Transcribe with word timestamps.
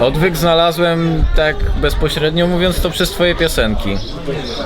Odwyk 0.00 0.36
znalazłem 0.36 1.24
tak 1.36 1.56
bezpośrednio 1.80 2.46
mówiąc 2.46 2.80
to 2.80 2.90
przez 2.90 3.10
twoje 3.10 3.34
piosenki. 3.34 3.96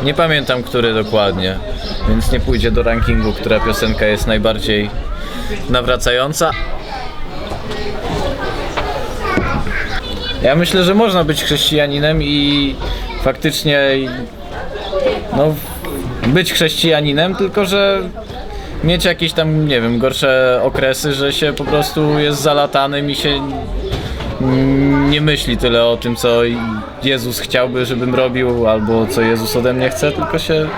Nie 0.02 0.14
pamiętam 0.14 0.62
które 0.62 0.94
dokładnie, 0.94 1.58
więc 2.08 2.32
nie 2.32 2.40
pójdzie 2.40 2.70
do 2.70 2.82
rankingu, 2.82 3.32
która 3.32 3.60
piosenka 3.60 4.06
jest 4.06 4.26
najbardziej 4.26 4.90
nawracająca. 5.70 6.50
Ja 10.42 10.54
myślę, 10.54 10.84
że 10.84 10.94
można 10.94 11.24
być 11.24 11.44
chrześcijaninem 11.44 12.22
i 12.22 12.76
faktycznie 13.22 13.78
no, 15.36 15.54
być 16.26 16.52
chrześcijaninem, 16.52 17.34
tylko 17.34 17.64
że 17.64 18.02
mieć 18.84 19.04
jakieś 19.04 19.32
tam, 19.32 19.68
nie 19.68 19.80
wiem, 19.80 19.98
gorsze 19.98 20.60
okresy, 20.64 21.12
że 21.12 21.32
się 21.32 21.52
po 21.52 21.64
prostu 21.64 22.18
jest 22.18 22.40
zalatanym 22.40 23.10
i 23.10 23.14
się 23.14 23.40
nie 25.10 25.20
myśli 25.20 25.56
tyle 25.56 25.84
o 25.84 25.96
tym, 25.96 26.16
co 26.16 26.40
Jezus 27.02 27.40
chciałby, 27.40 27.86
żebym 27.86 28.14
robił, 28.14 28.68
albo 28.68 29.06
co 29.06 29.20
Jezus 29.20 29.56
ode 29.56 29.72
mnie 29.72 29.90
chce, 29.90 30.12
tylko 30.12 30.38
się 30.38 30.68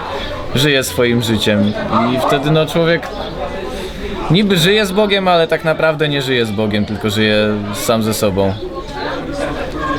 żyje 0.55 0.85
swoim 0.85 1.23
życiem. 1.23 1.73
I 2.15 2.21
wtedy 2.27 2.51
no 2.51 2.67
człowiek 2.67 3.09
niby 4.31 4.57
żyje 4.57 4.87
z 4.87 4.93
Bogiem, 4.93 5.29
ale 5.29 5.49
tak 5.49 5.65
naprawdę 5.65 6.09
nie 6.09 6.23
żyje 6.23 6.47
z 6.47 6.51
Bogiem, 6.51 6.85
tylko 6.85 7.11
żyje 7.11 7.49
sam 7.75 8.03
ze 8.03 8.15
sobą. 8.15 8.55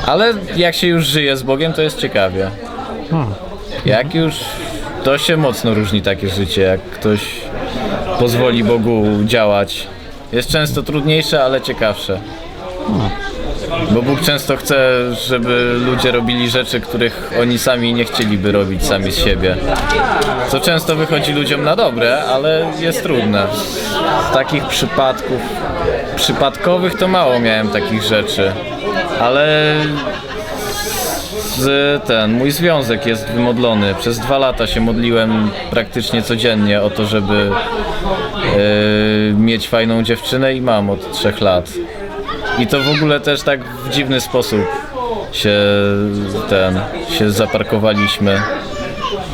Ale 0.06 0.32
jak 0.56 0.74
się 0.74 0.86
już 0.86 1.06
żyje 1.06 1.36
z 1.36 1.42
Bogiem, 1.42 1.72
to 1.72 1.82
jest 1.82 1.98
ciekawie. 1.98 2.50
Jak 3.86 4.14
już 4.14 4.34
to 5.04 5.18
się 5.18 5.36
mocno 5.36 5.74
różni 5.74 6.02
takie 6.02 6.28
życie, 6.28 6.62
jak 6.62 6.80
ktoś 6.80 7.20
pozwoli 8.18 8.64
Bogu 8.64 9.04
działać. 9.24 9.86
Jest 10.32 10.50
często 10.50 10.82
trudniejsze, 10.82 11.44
ale 11.44 11.60
ciekawsze. 11.60 12.20
Bo 13.90 14.02
Bóg 14.02 14.20
często 14.20 14.56
chce, 14.56 14.76
żeby 15.14 15.80
ludzie 15.86 16.12
robili 16.12 16.50
rzeczy, 16.50 16.80
których 16.80 17.30
oni 17.40 17.58
sami 17.58 17.94
nie 17.94 18.04
chcieliby 18.04 18.52
robić 18.52 18.84
sami 18.84 19.12
z 19.12 19.18
siebie. 19.24 19.56
Co 20.48 20.60
często 20.60 20.96
wychodzi 20.96 21.32
ludziom 21.32 21.64
na 21.64 21.76
dobre, 21.76 22.24
ale 22.24 22.66
jest 22.78 23.02
trudne. 23.02 23.46
Z 24.30 24.34
takich 24.34 24.66
przypadków 24.66 25.40
przypadkowych 26.16 26.94
to 26.94 27.08
mało 27.08 27.40
miałem 27.40 27.68
takich 27.68 28.02
rzeczy. 28.02 28.52
Ale 29.20 29.74
z 31.56 32.04
ten, 32.04 32.32
mój 32.32 32.50
związek 32.50 33.06
jest 33.06 33.26
wymodlony. 33.26 33.94
Przez 33.94 34.18
dwa 34.18 34.38
lata 34.38 34.66
się 34.66 34.80
modliłem 34.80 35.50
praktycznie 35.70 36.22
codziennie 36.22 36.82
o 36.82 36.90
to, 36.90 37.06
żeby 37.06 37.50
e, 37.50 39.34
mieć 39.34 39.68
fajną 39.68 40.02
dziewczynę 40.02 40.54
i 40.54 40.60
mam 40.60 40.90
od 40.90 41.12
trzech 41.12 41.40
lat. 41.40 41.72
I 42.58 42.66
to 42.66 42.80
w 42.80 42.88
ogóle 42.96 43.20
też 43.20 43.42
tak 43.42 43.64
w 43.64 43.90
dziwny 43.90 44.20
sposób 44.20 44.60
się 45.32 45.58
ten, 46.48 46.80
się 47.18 47.30
zaparkowaliśmy. 47.30 48.40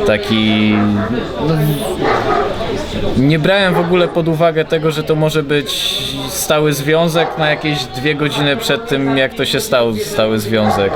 Taki 0.07 0.75
no, 1.49 1.55
nie 3.17 3.39
brałem 3.39 3.75
w 3.75 3.79
ogóle 3.79 4.09
pod 4.09 4.29
uwagę 4.29 4.65
tego, 4.65 4.91
że 4.91 5.03
to 5.03 5.15
może 5.15 5.43
być 5.43 5.71
stały 6.29 6.73
związek 6.73 7.39
na 7.39 7.51
jakieś 7.51 7.85
dwie 7.85 8.15
godziny 8.15 8.57
przed 8.57 8.89
tym, 8.89 9.17
jak 9.17 9.35
to 9.35 9.45
się 9.45 9.61
stał 9.61 9.97
stały 9.97 10.39
związek. 10.39 10.93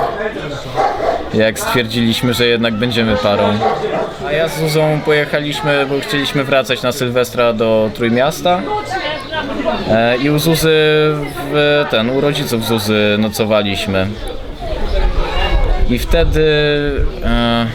Jak 1.33 1.59
stwierdziliśmy, 1.59 2.33
że 2.33 2.45
jednak 2.45 2.73
będziemy 2.73 3.15
parą. 3.15 3.53
A 4.27 4.31
ja 4.31 4.47
z 4.47 4.59
Zuzą 4.59 4.99
pojechaliśmy, 5.05 5.85
bo 5.89 5.99
chcieliśmy 5.99 6.43
wracać 6.43 6.81
na 6.81 6.91
Sylwestra 6.91 7.53
do 7.53 7.89
Trójmiasta. 7.93 8.61
E, 9.89 10.17
I 10.17 10.29
u 10.29 10.39
Zuzy, 10.39 10.69
w, 11.51 11.85
ten, 11.89 12.09
u 12.09 12.21
rodziców 12.21 12.65
Zuzy 12.65 13.15
nocowaliśmy. 13.19 14.07
I 15.89 15.99
wtedy... 15.99 16.41
E, 17.25 17.65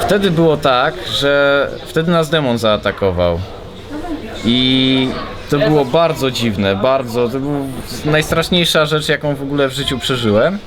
Wtedy 0.00 0.30
było 0.30 0.56
tak, 0.56 0.94
że 1.20 1.68
wtedy 1.86 2.10
nas 2.10 2.30
demon 2.30 2.58
zaatakował. 2.58 3.40
I 4.44 5.08
to 5.50 5.58
było 5.58 5.84
bardzo 5.84 6.30
dziwne, 6.30 6.76
bardzo. 6.76 7.28
To 7.28 7.38
była 7.38 7.58
najstraszniejsza 8.04 8.86
rzecz, 8.86 9.08
jaką 9.08 9.34
w 9.34 9.42
ogóle 9.42 9.68
w 9.68 9.72
życiu 9.72 9.98
przeżyłem. 9.98 10.58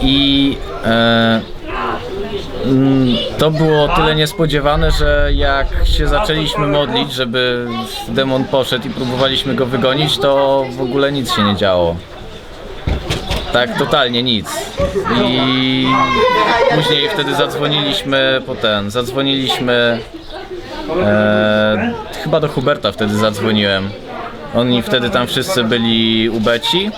I 0.00 0.56
e, 0.84 1.40
mm, 2.64 3.16
to 3.38 3.50
było 3.50 3.88
tyle 3.88 4.14
niespodziewane, 4.14 4.90
że 4.90 5.30
jak 5.34 5.66
się 5.84 6.08
zaczęliśmy 6.08 6.66
modlić, 6.66 7.12
żeby 7.12 7.68
demon 8.08 8.44
poszedł 8.44 8.88
i 8.88 8.90
próbowaliśmy 8.90 9.54
go 9.54 9.66
wygonić, 9.66 10.18
to 10.18 10.64
w 10.70 10.80
ogóle 10.80 11.12
nic 11.12 11.32
się 11.32 11.42
nie 11.42 11.56
działo. 11.56 11.96
Tak, 13.52 13.78
totalnie 13.78 14.22
nic. 14.22 14.46
I 15.24 15.86
później 16.74 17.08
wtedy 17.08 17.34
zadzwoniliśmy 17.34 18.42
po 18.46 18.54
ten, 18.54 18.90
zadzwoniliśmy 18.90 19.98
e, 21.02 21.92
chyba 22.22 22.40
do 22.40 22.48
Huberta 22.48 22.92
wtedy 22.92 23.14
zadzwoniłem. 23.18 23.90
Oni 24.54 24.82
wtedy 24.82 25.10
tam 25.10 25.26
wszyscy 25.26 25.64
byli 25.64 26.30
ubeci 26.30 26.90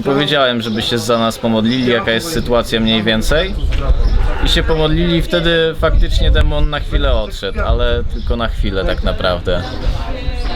i 0.00 0.02
powiedziałem, 0.02 0.62
żeby 0.62 0.82
się 0.82 0.98
za 0.98 1.18
nas 1.18 1.38
pomodlili, 1.38 1.92
jaka 1.92 2.10
jest 2.10 2.32
sytuacja 2.32 2.80
mniej 2.80 3.02
więcej. 3.02 3.54
I 4.44 4.48
się 4.48 4.62
pomodlili 4.62 5.16
i 5.16 5.22
wtedy 5.22 5.74
faktycznie 5.80 6.30
demon 6.30 6.70
na 6.70 6.80
chwilę 6.80 7.12
odszedł, 7.12 7.60
ale 7.60 8.04
tylko 8.14 8.36
na 8.36 8.48
chwilę 8.48 8.84
tak 8.84 9.02
naprawdę. 9.02 9.62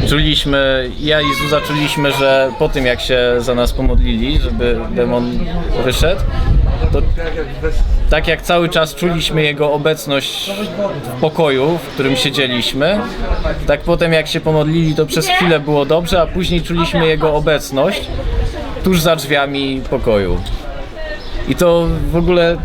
Czuliśmy, 0.08 0.90
ja 1.00 1.20
i 1.20 1.24
Zuza 1.42 1.60
czuliśmy, 1.60 2.12
że 2.12 2.52
po 2.58 2.68
tym 2.68 2.86
jak 2.86 3.00
się 3.00 3.18
za 3.38 3.54
nas 3.54 3.72
pomodlili, 3.72 4.38
żeby 4.38 4.80
demon 4.90 5.38
wyszedł, 5.84 6.20
to 6.92 7.02
tak 8.10 8.28
jak 8.28 8.42
cały 8.42 8.68
czas 8.68 8.94
czuliśmy 8.94 9.42
jego 9.42 9.72
obecność 9.72 10.50
w 11.02 11.20
pokoju, 11.20 11.78
w 11.78 11.88
którym 11.94 12.16
siedzieliśmy, 12.16 13.00
tak 13.66 13.80
potem 13.80 14.12
jak 14.12 14.26
się 14.26 14.40
pomodlili, 14.40 14.94
to 14.94 15.06
przez 15.06 15.28
chwilę 15.28 15.60
było 15.60 15.84
dobrze, 15.84 16.22
a 16.22 16.26
później 16.26 16.62
czuliśmy 16.62 17.06
jego 17.06 17.34
obecność 17.34 18.00
tuż 18.84 19.00
za 19.00 19.16
drzwiami 19.16 19.82
pokoju. 19.90 20.40
I 21.48 21.54
to 21.54 21.88
w 22.10 22.16
ogóle 22.16 22.56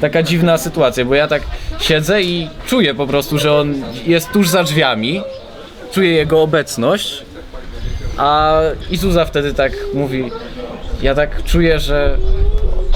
taka 0.00 0.22
dziwna 0.22 0.58
sytuacja, 0.58 1.04
bo 1.04 1.14
ja 1.14 1.26
tak 1.28 1.42
siedzę 1.80 2.22
i 2.22 2.48
czuję 2.66 2.94
po 2.94 3.06
prostu, 3.06 3.38
że 3.38 3.52
on 3.54 3.74
jest 4.06 4.32
tuż 4.32 4.48
za 4.48 4.62
drzwiami, 4.62 5.22
czuję 5.94 6.12
jego 6.12 6.42
obecność, 6.42 7.24
a 8.18 8.60
Izuza 8.90 9.24
wtedy 9.24 9.54
tak 9.54 9.72
mówi, 9.94 10.30
ja 11.02 11.14
tak 11.14 11.44
czuję, 11.44 11.78
że 11.80 12.18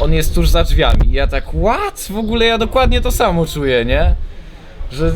on 0.00 0.12
jest 0.12 0.34
tuż 0.34 0.48
za 0.48 0.64
drzwiami. 0.64 1.08
I 1.08 1.12
ja 1.12 1.26
tak, 1.26 1.44
what? 1.44 2.08
W 2.10 2.16
ogóle 2.16 2.44
ja 2.44 2.58
dokładnie 2.58 3.00
to 3.00 3.12
samo 3.12 3.46
czuję, 3.46 3.84
nie? 3.84 4.14
Że 4.92 5.12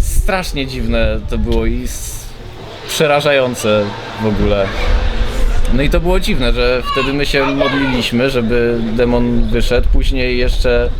strasznie 0.00 0.66
dziwne 0.66 1.20
to 1.30 1.38
było 1.38 1.66
i 1.66 1.86
przerażające 2.88 3.84
w 4.22 4.26
ogóle. 4.26 4.66
No 5.74 5.82
i 5.82 5.90
to 5.90 6.00
było 6.00 6.20
dziwne, 6.20 6.52
że 6.52 6.82
wtedy 6.92 7.12
my 7.12 7.26
się 7.26 7.46
modliliśmy, 7.46 8.30
żeby 8.30 8.80
demon 8.96 9.48
wyszedł. 9.48 9.88
Później 9.92 10.38
jeszcze 10.38 10.90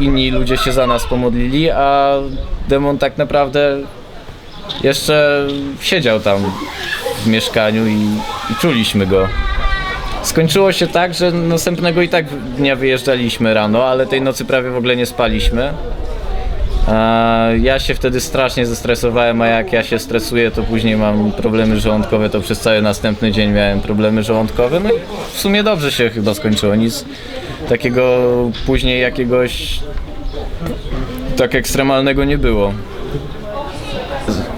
inni 0.00 0.30
ludzie 0.30 0.56
się 0.56 0.72
za 0.72 0.86
nas 0.86 1.04
pomodlili, 1.04 1.70
a 1.70 2.14
demon 2.68 2.98
tak 2.98 3.18
naprawdę 3.18 3.78
jeszcze 4.82 5.46
siedział 5.80 6.20
tam 6.20 6.52
w 7.24 7.26
mieszkaniu 7.26 7.86
i, 7.86 7.96
i 8.50 8.54
czuliśmy 8.60 9.06
go. 9.06 9.28
Skończyło 10.22 10.72
się 10.72 10.86
tak, 10.86 11.14
że 11.14 11.32
następnego 11.32 12.02
i 12.02 12.08
tak 12.08 12.26
dnia 12.56 12.76
wyjeżdżaliśmy 12.76 13.54
rano, 13.54 13.84
ale 13.84 14.06
tej 14.06 14.22
nocy 14.22 14.44
prawie 14.44 14.70
w 14.70 14.76
ogóle 14.76 14.96
nie 14.96 15.06
spaliśmy. 15.06 15.72
Ja 17.60 17.78
się 17.78 17.94
wtedy 17.94 18.20
strasznie 18.20 18.66
zestresowałem, 18.66 19.42
a 19.42 19.46
jak 19.46 19.72
ja 19.72 19.82
się 19.82 19.98
stresuję, 19.98 20.50
to 20.50 20.62
później 20.62 20.96
mam 20.96 21.32
problemy 21.32 21.80
żołądkowe, 21.80 22.30
to 22.30 22.40
przez 22.40 22.60
cały 22.60 22.82
następny 22.82 23.32
dzień 23.32 23.50
miałem 23.50 23.80
problemy 23.80 24.22
żołądkowe. 24.22 24.80
No 24.80 24.90
i 24.90 24.94
w 25.32 25.40
sumie 25.40 25.62
dobrze 25.62 25.92
się 25.92 26.10
chyba 26.10 26.34
skończyło, 26.34 26.74
nic 26.74 27.04
takiego 27.68 28.30
później 28.66 29.00
jakiegoś 29.00 29.80
tak 31.36 31.54
ekstremalnego 31.54 32.24
nie 32.24 32.38
było. 32.38 32.72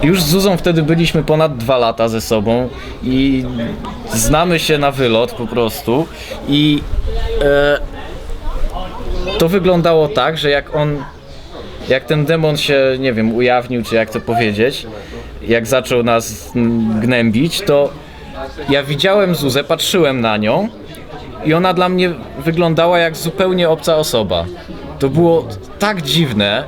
Już 0.02 0.22
z 0.22 0.26
Zuzą 0.26 0.56
wtedy 0.56 0.82
byliśmy 0.82 1.22
ponad 1.22 1.56
dwa 1.56 1.78
lata 1.78 2.08
ze 2.08 2.20
sobą 2.20 2.68
i 3.02 3.44
znamy 4.12 4.58
się 4.58 4.78
na 4.78 4.90
wylot 4.90 5.32
po 5.32 5.46
prostu 5.46 6.06
i 6.48 6.82
e, 7.42 7.78
to 9.38 9.48
wyglądało 9.48 10.08
tak, 10.08 10.38
że 10.38 10.50
jak 10.50 10.76
on, 10.76 11.04
jak 11.88 12.04
ten 12.04 12.24
demon 12.24 12.56
się, 12.56 12.96
nie 12.98 13.12
wiem, 13.12 13.34
ujawnił, 13.34 13.82
czy 13.82 13.94
jak 13.94 14.10
to 14.10 14.20
powiedzieć, 14.20 14.86
jak 15.42 15.66
zaczął 15.66 16.02
nas 16.02 16.52
gnębić, 17.00 17.60
to 17.60 17.90
ja 18.68 18.82
widziałem 18.82 19.34
Zuzę, 19.34 19.64
patrzyłem 19.64 20.20
na 20.20 20.36
nią 20.36 20.68
i 21.44 21.54
ona 21.54 21.74
dla 21.74 21.88
mnie 21.88 22.10
wyglądała 22.38 22.98
jak 22.98 23.16
zupełnie 23.16 23.68
obca 23.68 23.96
osoba. 23.96 24.44
To 24.98 25.08
było 25.08 25.48
tak 25.78 26.02
dziwne, 26.02 26.64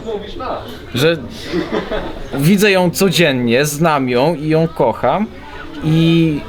że 0.94 1.16
widzę 2.34 2.70
ją 2.70 2.90
codziennie, 2.90 3.64
znam 3.64 4.08
ją 4.08 4.34
i 4.34 4.48
ją 4.48 4.68
kocham 4.68 5.26
i 5.84 6.40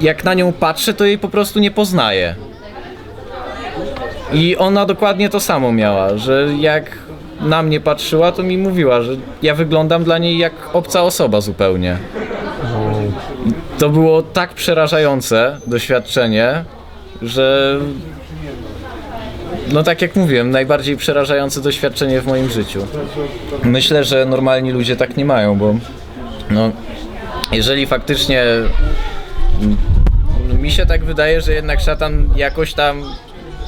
jak 0.00 0.24
na 0.24 0.34
nią 0.34 0.52
patrzę, 0.52 0.94
to 0.94 1.04
jej 1.04 1.18
po 1.18 1.28
prostu 1.28 1.60
nie 1.60 1.70
poznaję. 1.70 2.34
I 4.32 4.56
ona 4.56 4.86
dokładnie 4.86 5.28
to 5.28 5.40
samo 5.40 5.72
miała, 5.72 6.16
że 6.18 6.48
jak 6.60 6.98
na 7.40 7.62
mnie 7.62 7.80
patrzyła, 7.80 8.32
to 8.32 8.42
mi 8.42 8.58
mówiła, 8.58 9.02
że 9.02 9.12
ja 9.42 9.54
wyglądam 9.54 10.04
dla 10.04 10.18
niej 10.18 10.38
jak 10.38 10.52
obca 10.72 11.02
osoba 11.02 11.40
zupełnie. 11.40 11.96
To 13.78 13.88
było 13.88 14.22
tak 14.22 14.54
przerażające 14.54 15.58
doświadczenie, 15.66 16.64
że 17.22 17.78
no 19.72 19.82
tak 19.82 20.02
jak 20.02 20.16
mówiłem, 20.16 20.50
najbardziej 20.50 20.96
przerażające 20.96 21.60
doświadczenie 21.60 22.20
w 22.20 22.26
moim 22.26 22.50
życiu. 22.50 22.86
Myślę, 23.64 24.04
że 24.04 24.26
normalni 24.26 24.72
ludzie 24.72 24.96
tak 24.96 25.16
nie 25.16 25.24
mają, 25.24 25.58
bo 25.58 25.74
no, 26.50 26.70
jeżeli 27.52 27.86
faktycznie 27.86 28.42
mm, 29.62 29.76
mi 30.62 30.70
się 30.70 30.86
tak 30.86 31.04
wydaje, 31.04 31.40
że 31.40 31.52
jednak 31.52 31.80
szatan 31.80 32.28
jakoś 32.36 32.74
tam 32.74 33.02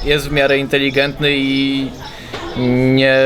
jest 0.05 0.29
w 0.29 0.33
miarę 0.33 0.59
inteligentny 0.59 1.31
i 1.37 1.91
nie, 2.95 3.17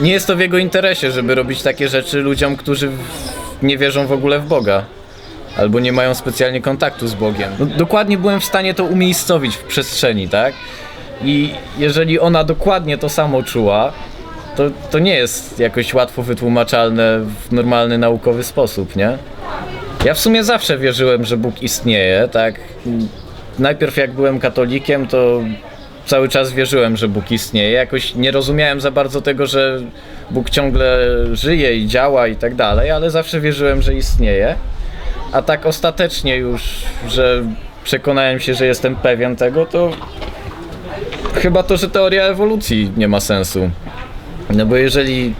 nie 0.00 0.12
jest 0.12 0.26
to 0.26 0.36
w 0.36 0.40
jego 0.40 0.58
interesie, 0.58 1.10
żeby 1.10 1.34
robić 1.34 1.62
takie 1.62 1.88
rzeczy 1.88 2.20
ludziom, 2.20 2.56
którzy 2.56 2.90
nie 3.62 3.78
wierzą 3.78 4.06
w 4.06 4.12
ogóle 4.12 4.38
w 4.38 4.46
Boga. 4.46 4.84
Albo 5.56 5.80
nie 5.80 5.92
mają 5.92 6.14
specjalnie 6.14 6.60
kontaktu 6.60 7.08
z 7.08 7.14
Bogiem. 7.14 7.52
No, 7.58 7.66
dokładnie 7.66 8.18
byłem 8.18 8.40
w 8.40 8.44
stanie 8.44 8.74
to 8.74 8.84
umiejscowić 8.84 9.56
w 9.56 9.62
przestrzeni, 9.62 10.28
tak? 10.28 10.54
I 11.24 11.54
jeżeli 11.78 12.20
ona 12.20 12.44
dokładnie 12.44 12.98
to 12.98 13.08
samo 13.08 13.42
czuła, 13.42 13.92
to, 14.56 14.62
to 14.90 14.98
nie 14.98 15.14
jest 15.14 15.58
jakoś 15.58 15.94
łatwo 15.94 16.22
wytłumaczalne 16.22 17.20
w 17.20 17.52
normalny 17.52 17.98
naukowy 17.98 18.44
sposób, 18.44 18.96
nie? 18.96 19.18
Ja 20.04 20.14
w 20.14 20.18
sumie 20.18 20.44
zawsze 20.44 20.78
wierzyłem, 20.78 21.24
że 21.24 21.36
Bóg 21.36 21.62
istnieje, 21.62 22.28
tak? 22.32 22.54
Najpierw 23.58 23.96
jak 23.96 24.12
byłem 24.12 24.40
katolikiem, 24.40 25.06
to 25.06 25.40
cały 26.06 26.28
czas 26.28 26.52
wierzyłem, 26.52 26.96
że 26.96 27.08
Bóg 27.08 27.30
istnieje. 27.30 27.70
Jakoś 27.70 28.14
nie 28.14 28.30
rozumiałem 28.30 28.80
za 28.80 28.90
bardzo 28.90 29.20
tego, 29.20 29.46
że 29.46 29.80
Bóg 30.30 30.50
ciągle 30.50 30.98
żyje 31.32 31.76
i 31.76 31.86
działa 31.86 32.26
i 32.26 32.36
tak 32.36 32.54
dalej, 32.54 32.90
ale 32.90 33.10
zawsze 33.10 33.40
wierzyłem, 33.40 33.82
że 33.82 33.94
istnieje. 33.94 34.54
A 35.32 35.42
tak 35.42 35.66
ostatecznie 35.66 36.36
już, 36.36 36.82
że 37.08 37.42
przekonałem 37.84 38.40
się, 38.40 38.54
że 38.54 38.66
jestem 38.66 38.96
pewien 38.96 39.36
tego, 39.36 39.66
to 39.66 39.90
chyba 41.42 41.62
to, 41.62 41.76
że 41.76 41.90
teoria 41.90 42.24
ewolucji 42.24 42.92
nie 42.96 43.08
ma 43.08 43.20
sensu. 43.20 43.70
No 44.50 44.66
bo 44.66 44.76
jeżeli 44.76 45.34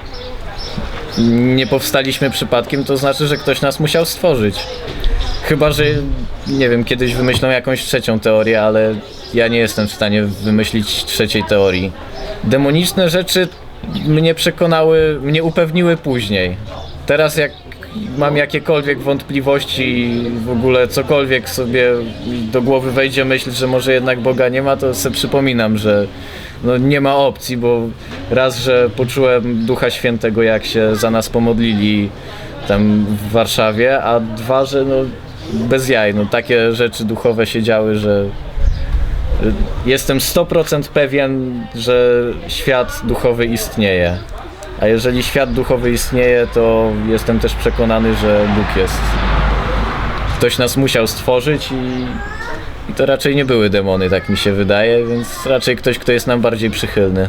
nie 1.29 1.67
powstaliśmy 1.67 2.31
przypadkiem, 2.31 2.85
to 2.85 2.97
znaczy, 2.97 3.27
że 3.27 3.37
ktoś 3.37 3.61
nas 3.61 3.81
musiał 3.81 4.05
stworzyć. 4.05 4.57
Chyba, 5.43 5.71
że 5.71 5.85
nie 6.47 6.69
wiem, 6.69 6.85
kiedyś 6.85 7.15
wymyślą 7.15 7.51
jakąś 7.51 7.83
trzecią 7.83 8.21
teorię, 8.21 8.63
ale 8.63 8.95
ja 9.35 9.49
nie 9.49 9.59
jestem 9.59 9.89
w 9.89 9.93
stanie 9.93 10.23
wymyślić 10.23 11.05
trzeciej 11.05 11.45
teorii. 11.45 11.93
Demoniczne 12.45 13.11
rzeczy 13.11 13.49
mnie 14.07 14.35
przekonały, 14.35 15.21
mnie 15.23 15.43
upewniły 15.43 15.97
później. 15.97 16.57
Teraz 17.07 17.37
jak 17.37 17.53
mam 18.19 18.37
jakiekolwiek 18.37 18.99
wątpliwości 18.99 20.23
w 20.45 20.51
ogóle 20.51 20.89
cokolwiek 20.89 21.51
sobie 21.51 21.85
do 22.27 22.63
głowy 22.63 22.93
wejdzie 22.93 23.25
myśl, 23.25 23.51
że 23.51 23.67
może 23.67 23.93
jednak 23.93 24.21
Boga 24.21 24.49
nie 24.49 24.63
ma, 24.63 24.77
to 24.77 24.95
sobie 24.95 25.15
przypominam, 25.15 25.79
że 25.79 26.07
no 26.65 26.77
nie 26.77 27.01
ma 27.01 27.17
opcji, 27.17 27.57
bo 27.57 27.89
raz, 28.31 28.59
że 28.59 28.91
poczułem 28.97 29.67
Ducha 29.67 29.91
Świętego, 29.91 30.43
jak 30.43 30.65
się 30.65 30.97
za 30.97 31.11
nas 31.11 31.29
pomodlili 31.29 32.11
tam 32.69 33.07
w 33.07 33.33
Warszawie, 33.33 34.03
a 34.03 34.21
dwa, 34.21 34.65
że 34.65 34.85
no 34.85 34.95
bez 35.53 35.89
jaj, 35.89 36.15
no 36.15 36.27
takie 36.27 36.73
rzeczy 36.73 37.05
duchowe 37.05 37.47
się 37.47 37.63
działy, 37.63 37.95
że 37.99 38.25
jestem 39.87 40.19
100% 40.19 40.83
pewien, 40.89 41.63
że 41.75 42.25
świat 42.49 43.01
duchowy 43.05 43.47
istnieje. 43.47 44.19
A 44.83 44.87
jeżeli 44.87 45.23
świat 45.23 45.53
duchowy 45.53 45.91
istnieje, 45.91 46.47
to 46.55 46.93
jestem 47.09 47.41
też 47.41 47.55
przekonany, 47.55 48.15
że 48.15 48.47
Bóg 48.57 48.77
jest. 48.77 49.01
Ktoś 50.39 50.59
nas 50.59 50.77
musiał 50.77 51.07
stworzyć 51.07 51.73
i, 51.73 52.07
i 52.91 52.95
to 52.95 53.07
raczej 53.07 53.37
nie 53.37 53.45
były 53.45 53.71
demony, 53.71 54.11
tak 54.11 54.29
mi 54.29 54.37
się 54.37 54.53
wydaje, 54.53 55.07
więc 55.07 55.47
raczej 55.47 55.77
ktoś, 55.77 55.99
kto 55.99 56.13
jest 56.13 56.27
nam 56.27 56.41
bardziej 56.41 56.71
przychylny. 56.71 57.29